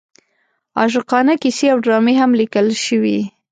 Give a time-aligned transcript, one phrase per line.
[0.79, 3.19] عاشقانه کیسې او ډرامې هم لیکل شوې.